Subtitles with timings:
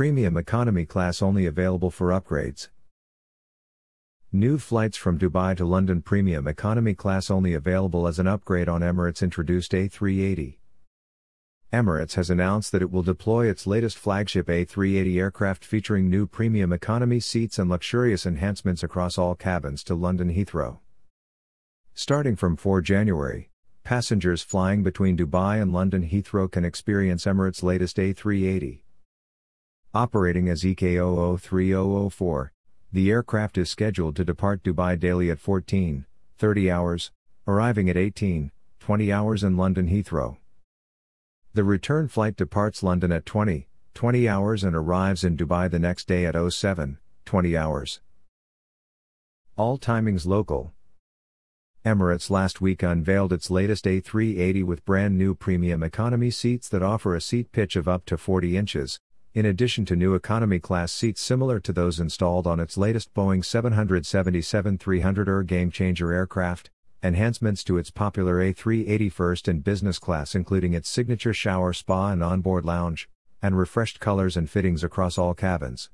[0.00, 2.70] Premium Economy Class only available for upgrades.
[4.32, 8.80] New flights from Dubai to London Premium Economy Class only available as an upgrade on
[8.80, 10.56] Emirates introduced A380.
[11.70, 16.72] Emirates has announced that it will deploy its latest flagship A380 aircraft featuring new premium
[16.72, 20.78] economy seats and luxurious enhancements across all cabins to London Heathrow.
[21.92, 23.50] Starting from 4 January,
[23.84, 28.80] passengers flying between Dubai and London Heathrow can experience Emirates' latest A380.
[29.92, 32.50] Operating as EK003004,
[32.92, 36.06] the aircraft is scheduled to depart Dubai daily at 14,
[36.38, 37.10] 30 hours,
[37.48, 40.36] arriving at 18, 20 hours in London Heathrow.
[41.54, 46.06] The return flight departs London at 20, 20 hours and arrives in Dubai the next
[46.06, 48.00] day at 07, 20 hours.
[49.56, 50.72] All timings local.
[51.84, 57.16] Emirates last week unveiled its latest A380 with brand new premium economy seats that offer
[57.16, 59.00] a seat pitch of up to 40 inches,
[59.32, 63.44] in addition to new economy class seats similar to those installed on its latest Boeing
[63.44, 66.68] 777-300ER Gamechanger aircraft,
[67.00, 72.24] enhancements to its popular A380 first and business class including its signature shower spa and
[72.24, 73.08] onboard lounge,
[73.40, 75.90] and refreshed colors and fittings across all cabins.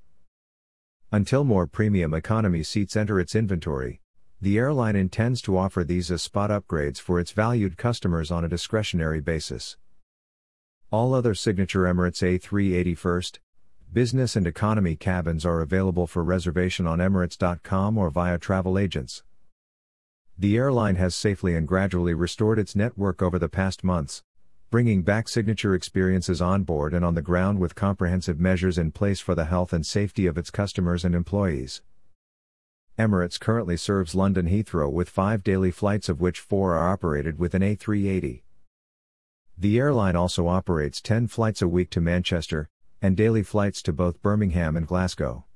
[1.12, 4.00] Until more premium economy seats enter its inventory,
[4.40, 8.48] the airline intends to offer these as spot upgrades for its valued customers on a
[8.48, 9.76] discretionary basis.
[10.92, 13.40] All other signature Emirates A380 first,
[13.92, 19.24] business and economy cabins are available for reservation on emirates.com or via travel agents.
[20.38, 24.22] The airline has safely and gradually restored its network over the past months,
[24.70, 29.18] bringing back signature experiences on board and on the ground with comprehensive measures in place
[29.18, 31.82] for the health and safety of its customers and employees.
[32.96, 37.54] Emirates currently serves London Heathrow with five daily flights, of which four are operated with
[37.54, 38.42] an A380.
[39.58, 42.68] The airline also operates 10 flights a week to Manchester,
[43.00, 45.46] and daily flights to both Birmingham and Glasgow.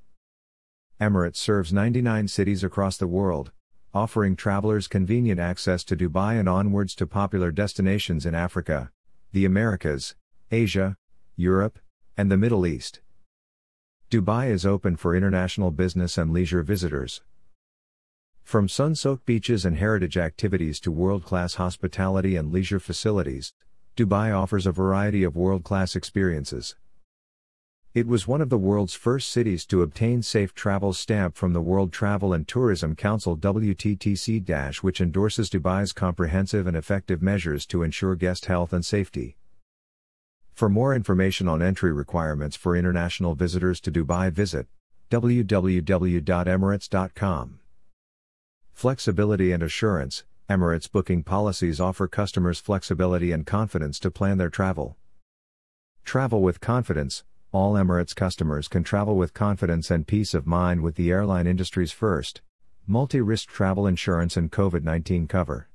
[0.99, 3.53] Emirates serves 99 cities across the world,
[3.93, 8.91] offering travelers convenient access to Dubai and onwards to popular destinations in Africa,
[9.33, 10.15] the Americas,
[10.51, 10.97] Asia,
[11.37, 11.79] Europe,
[12.17, 13.01] and the Middle East.
[14.11, 17.21] Dubai is open for international business and leisure visitors.
[18.43, 23.53] From sun soaked beaches and heritage activities to world class hospitality and leisure facilities,
[24.01, 26.75] Dubai offers a variety of world class experiences.
[27.93, 31.61] It was one of the world's first cities to obtain Safe Travel stamp from the
[31.61, 38.15] World Travel and Tourism Council WTTC- which endorses Dubai's comprehensive and effective measures to ensure
[38.15, 39.37] guest health and safety.
[40.55, 44.67] For more information on entry requirements for international visitors to Dubai visit
[45.11, 47.61] www.emirates.com.
[48.73, 54.97] Flexibility and assurance Emirates booking policies offer customers flexibility and confidence to plan their travel.
[56.05, 57.23] Travel with confidence
[57.53, 61.93] all Emirates customers can travel with confidence and peace of mind with the airline industry's
[61.93, 62.41] first
[62.85, 65.69] multi risk travel insurance and COVID 19 cover.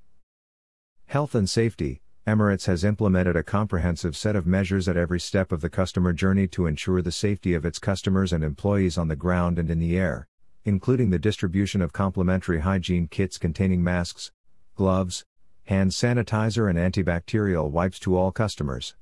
[1.06, 5.62] Health and safety Emirates has implemented a comprehensive set of measures at every step of
[5.62, 9.58] the customer journey to ensure the safety of its customers and employees on the ground
[9.58, 10.28] and in the air,
[10.66, 14.34] including the distribution of complimentary hygiene kits containing masks,
[14.76, 15.24] gloves,
[15.66, 18.96] hand sanitizer, and antibacterial wipes to all customers.